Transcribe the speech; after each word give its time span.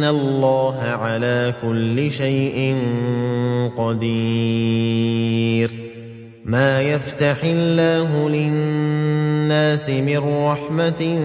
ان 0.00 0.04
الله 0.08 0.80
على 0.80 1.54
كل 1.62 2.12
شيء 2.12 2.76
قدير 3.76 5.70
ما 6.44 6.80
يفتح 6.80 7.44
الله 7.44 8.28
للناس 8.28 9.90
من 9.90 10.18
رحمه 10.18 11.18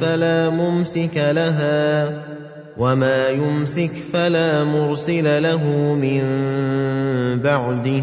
فلا 0.00 0.50
ممسك 0.50 1.16
لها 1.16 2.12
وما 2.78 3.28
يمسك 3.28 3.90
فلا 4.12 4.64
مرسل 4.64 5.42
له 5.42 5.64
من 5.94 6.22
بعده 7.42 8.02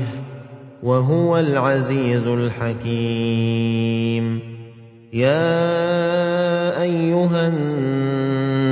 وهو 0.84 1.38
العزيز 1.40 2.28
الحكيم 2.28 3.64
يا 5.14 6.82
ايها 6.82 7.48
الناس 7.48 8.03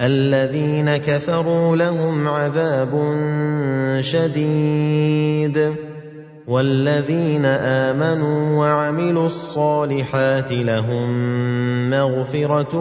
الذين 0.00 0.96
كفروا 0.96 1.76
لهم 1.76 2.28
عذاب 2.28 2.92
شديد 4.00 5.74
والذين 6.46 7.44
آمنوا 7.44 8.58
وعملوا 8.58 9.26
الصالحات 9.26 10.52
لهم 10.52 11.10
مغفرة 11.90 12.76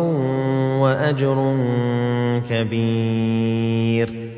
وأجر 0.82 1.58
كبير 2.50 4.34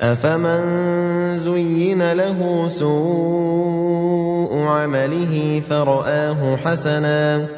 أفمن 0.00 1.36
زين 1.36 2.12
له 2.12 2.68
سوء 2.68 4.58
عمله 4.58 5.62
فرآه 5.68 6.56
حسنا 6.56 7.57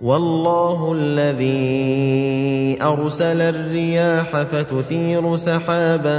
والله 0.00 0.92
الذي 0.92 2.78
أرسل 2.82 3.40
الرياح 3.40 4.42
فتثير 4.42 5.36
سحابا 5.36 6.18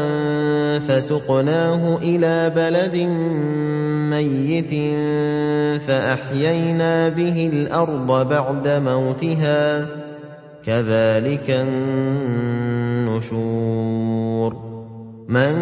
فسقناه 0.80 1.98
إلى 1.98 2.52
بلد 2.56 2.96
ميت 4.10 4.72
فأحيينا 5.82 7.10
به 7.10 7.50
الأرض 7.54 8.30
بعد 8.30 8.68
موتها 8.68 9.86
كذلك 10.66 11.50
النشور 13.10 14.58
من 15.28 15.54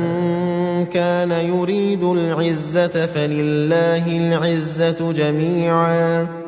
كان 0.86 1.32
يريد 1.32 2.04
العزة 2.04 3.06
فلله 3.06 4.18
العزة 4.18 5.12
جميعا 5.12 6.45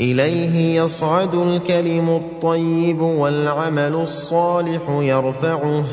إليه 0.00 0.82
يصعد 0.82 1.34
الكلم 1.34 2.08
الطيب 2.08 3.00
والعمل 3.00 3.94
الصالح 3.94 4.82
يرفعه 4.88 5.84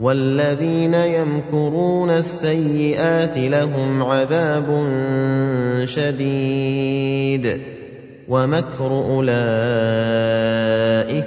والذين 0.00 0.94
يمكرون 0.94 2.10
السيئات 2.10 3.38
لهم 3.38 4.02
عذاب 4.02 4.66
شديد. 5.84 7.60
ومكر 8.28 8.90
أولئك 8.90 9.32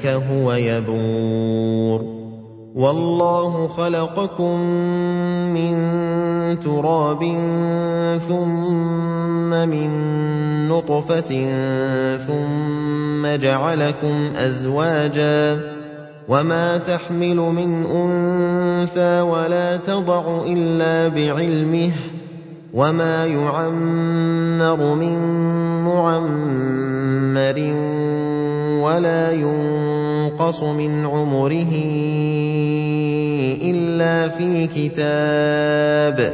هو 0.07 0.53
يبور. 0.53 2.13
والله 2.75 3.67
خلقكم 3.67 4.59
من 5.53 5.75
تراب 6.59 7.23
ثم 8.27 9.49
من 9.69 9.89
نطفه 10.73 11.31
ثم 12.17 13.28
جعلكم 13.35 14.31
ازواجا 14.35 15.59
وما 16.28 16.78
تحمل 16.78 17.35
من 17.35 17.85
انثى 17.85 19.22
ولا 19.22 19.78
تضع 19.78 20.41
الا 20.45 21.07
بعلمه 21.07 21.92
وما 22.74 23.25
يعمر 23.25 24.95
من 24.95 25.18
معمر 25.86 27.59
ولا 28.83 29.31
ينقص 29.31 30.63
من 30.63 31.06
عمره 31.06 31.74
الا 33.62 34.27
في 34.27 34.68
كتاب 34.68 36.33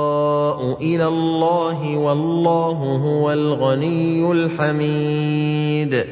إلى 0.81 1.07
الله 1.07 1.97
والله 1.97 2.71
هو 3.05 3.31
الغني 3.31 4.31
الحميد. 4.31 6.05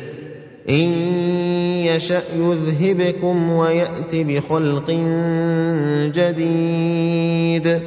إن 0.70 0.90
يشأ 1.86 2.24
يذهبكم 2.36 3.52
ويأت 3.52 4.16
بخلق 4.16 4.92
جديد. 6.16 7.80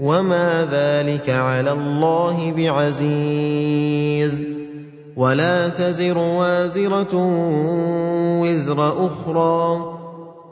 وما 0.00 0.68
ذلك 0.72 1.30
على 1.30 1.72
الله 1.72 2.52
بعزيز. 2.56 4.42
ولا 5.16 5.68
تزر 5.68 6.18
وازرة 6.18 7.14
وزر 8.42 9.06
أخرى. 9.06 10.03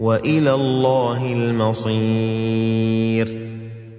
وإلى 0.00 0.54
الله 0.54 1.32
المصير 1.32 3.28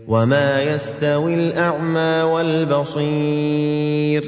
وما 0.07 0.61
يستوي 0.61 1.33
الأعمى 1.33 2.21
والبصير 2.33 4.23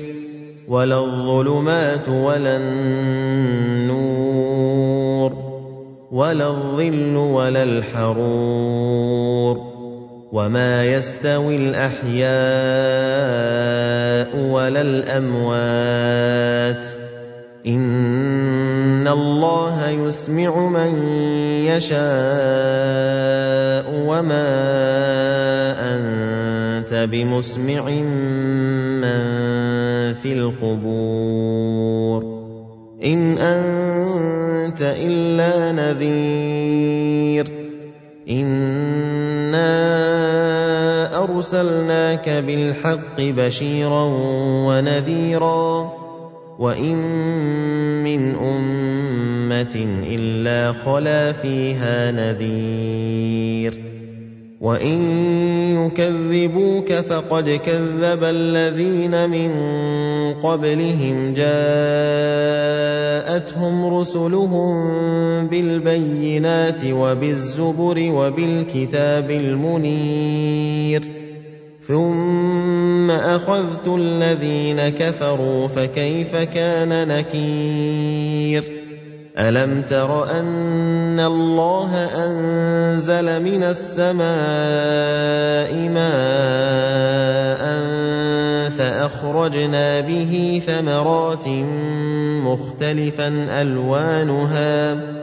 ولا 0.68 1.00
الظلمات 1.00 2.10
ولا 2.10 2.58
النور 2.58 4.14
ولا 6.12 6.48
الظل 6.48 7.16
ولا 7.16 7.64
الحرور 7.64 9.58
وما 10.31 10.86
يستوي 10.86 11.56
الأحياء 11.56 12.34
ولا 14.52 14.81
الأموات 14.81 16.86
ان 19.03 19.07
الله 19.07 19.89
يسمع 19.89 20.67
من 20.67 20.91
يشاء 21.67 22.03
وما 24.07 24.47
انت 25.95 27.09
بمسمع 27.11 27.83
من 27.83 29.03
في 30.13 30.33
القبور 30.33 32.23
ان 33.03 33.38
انت 33.38 34.81
الا 34.81 35.71
نذير 35.71 37.47
انا 38.29 39.73
ارسلناك 41.23 42.29
بالحق 42.29 43.19
بشيرا 43.19 44.03
ونذيرا 44.67 46.02
وان 46.59 46.97
من 48.03 48.35
امه 48.35 50.03
الا 50.07 50.73
خلا 50.73 51.31
فيها 51.31 52.11
نذير 52.11 53.79
وان 54.61 55.03
يكذبوك 55.75 56.94
فقد 56.94 57.50
كذب 57.50 58.23
الذين 58.23 59.29
من 59.29 59.51
قبلهم 60.33 61.33
جاءتهم 61.33 61.53
رسلهم 63.95 64.73
بالبينات 65.47 66.81
وبالزبر 66.85 68.11
وبالكتاب 68.11 69.31
المنير 69.31 71.23
ثم 71.88 73.12
اخذت 73.12 73.88
الذين 73.88 74.89
كفروا 74.89 75.67
فكيف 75.67 76.36
كان 76.36 77.08
نكير 77.08 78.63
الم 79.38 79.81
تر 79.81 80.39
ان 80.39 81.19
الله 81.19 81.96
انزل 81.96 83.43
من 83.43 83.63
السماء 83.63 84.24
ماء 85.89 87.63
فاخرجنا 88.69 90.01
به 90.01 90.62
ثمرات 90.67 91.48
مختلفا 92.43 93.27
الوانها 93.62 95.23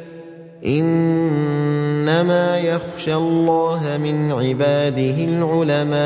إنما 0.65 2.59
يخشى 2.59 3.15
الله 3.15 3.97
من 3.97 4.31
عباده 4.31 5.23
العلماء. 5.23 6.01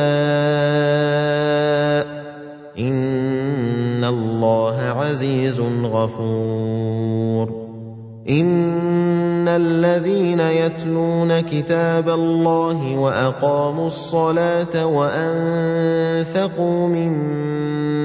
إن 2.79 4.03
الله 4.03 4.81
عزيز 4.81 5.61
غفور. 5.83 7.65
إن 8.29 9.47
الذين 9.47 10.39
يتلون 10.39 11.39
كتاب 11.39 12.09
الله 12.09 12.97
وأقاموا 12.97 13.87
الصلاة 13.87 14.85
وأنفقوا 14.85 16.87
مما 16.87 18.04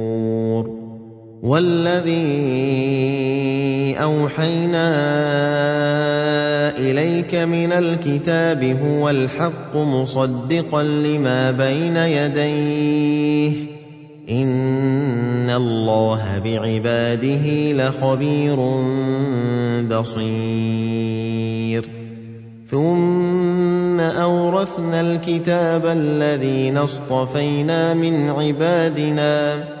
والذي 1.41 2.21
أوحينا 3.97 4.89
إليك 6.77 7.35
من 7.35 7.71
الكتاب 7.71 8.63
هو 8.63 9.09
الحق 9.09 9.75
مصدقا 9.75 10.83
لما 10.83 11.51
بين 11.51 11.97
يديه. 11.97 13.51
إن 14.29 15.49
الله 15.49 16.39
بعباده 16.39 17.71
لخبير 17.73 18.55
بصير. 19.99 21.85
ثم 22.67 23.99
أورثنا 23.99 25.01
الكتاب 25.01 25.85
الذين 25.85 26.77
اصطفينا 26.77 27.93
من 27.93 28.29
عبادنا. 28.29 29.80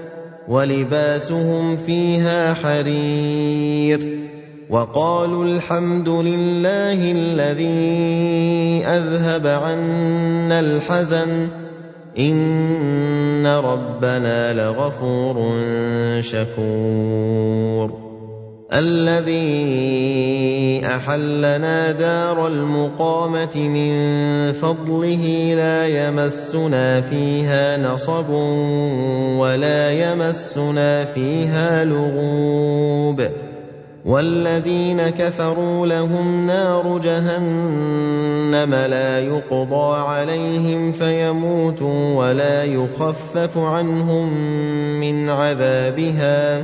ولباسهم 0.51 1.75
فيها 1.77 2.53
حرير 2.53 4.17
وقالوا 4.69 5.45
الحمد 5.45 6.09
لله 6.09 7.11
الذي 7.11 8.85
أذهب 8.85 9.47
عنا 9.47 10.59
الحزن 10.59 11.47
إن 12.19 13.47
ربنا 13.47 14.53
لغفور 14.53 15.55
شكور 16.21 18.10
الذي 18.73 19.41
أحلنا 20.85 21.91
دار 21.91 22.47
المقامة 22.47 23.57
من 23.57 23.91
فضله 24.53 25.53
لا 25.55 25.87
يمسنا 25.87 27.01
فيها 27.01 27.77
نصب 27.77 28.29
ولا 29.39 29.91
يمسنا 29.91 31.05
فيها 31.05 31.85
لغوب 31.85 33.21
والذين 34.05 35.09
كفروا 35.09 35.87
لهم 35.87 36.47
نار 36.47 36.97
جهنم 37.03 38.73
لا 38.73 39.19
يقضى 39.19 39.97
عليهم 39.97 40.91
فيموتوا 40.91 42.15
ولا 42.15 42.63
يخفف 42.63 43.57
عنهم 43.57 44.33
من 44.99 45.29
عذابها 45.29 46.63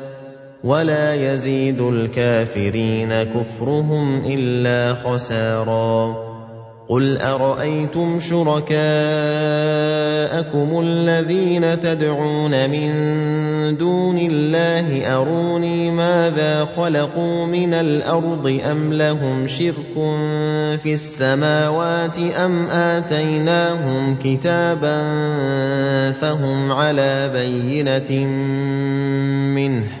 ولا 0.63 1.15
يزيد 1.15 1.81
الكافرين 1.81 3.23
كفرهم 3.23 4.25
إلا 4.25 4.93
خسارا. 4.93 6.31
قل 6.91 7.17
أرأيتم 7.17 8.19
شركاءكم 8.19 8.79
الذين 10.83 11.79
تدعون 11.79 12.69
من 12.69 12.91
دون 13.77 14.17
الله 14.17 15.15
أروني 15.15 15.91
ماذا 15.91 16.65
خلقوا 16.65 17.45
من 17.45 17.73
الأرض 17.73 18.59
أم 18.71 18.93
لهم 18.93 19.47
شرك 19.47 19.93
في 20.83 20.93
السماوات 20.93 22.17
أم 22.19 22.65
آتيناهم 22.65 24.15
كتابا 24.23 25.01
فهم 26.11 26.71
على 26.71 27.29
بينة 27.33 28.25
منه 29.55 30.00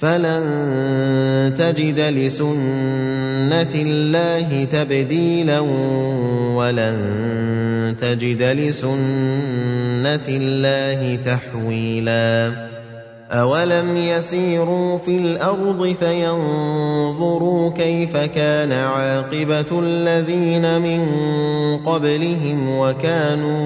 فلن 0.00 1.54
تجد 1.58 2.00
لسنه 2.00 3.74
الله 3.74 4.64
تبديلا 4.64 5.60
ولن 6.54 6.96
تجد 8.00 8.42
لسنه 8.42 10.26
الله 10.28 11.16
تحويلا 11.16 12.66
أَوَلَمْ 13.30 13.96
يَسِيرُوا 13.96 14.98
فِي 14.98 15.16
الْأَرْضِ 15.16 15.86
فَيَنظُرُوا 15.92 17.70
كَيْفَ 17.70 18.16
كَانَ 18.16 18.72
عَاقِبَةُ 18.72 19.80
الَّذِينَ 19.80 20.80
مِن 20.82 21.06
قَبْلِهِمْ 21.76 22.78
وَكَانُوا 22.78 23.64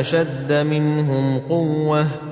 أَشَدَّ 0.00 0.52
مِنْهُمْ 0.52 1.38
قُوَّةً 1.38 2.31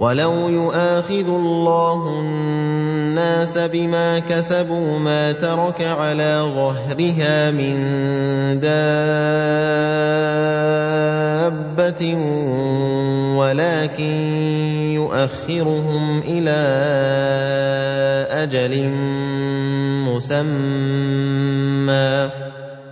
وَلَوْ 0.00 0.48
يُؤَاخِذُ 0.48 1.28
اللَّهُ 1.28 2.00
النَّاسَ 2.20 3.58
بِمَا 3.58 4.18
كَسَبُوا 4.18 4.98
مَا 4.98 5.32
تَرَكَ 5.32 5.82
عَلَىٰ 5.82 6.40
ظَهْرِهَا 6.56 7.50
مِن 7.52 7.76
دَابَّةٍ 8.64 8.84
وَلَٰكِن 13.36 14.16
يُؤَخِّرُهُمْ 14.96 16.22
إِلَىٰ 16.24 16.64
أَجَلٍ 18.40 18.88
مُّسَمًّى 20.08 21.30